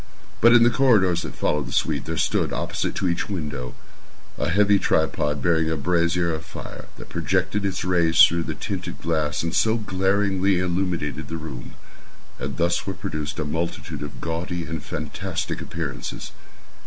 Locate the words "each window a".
3.07-4.49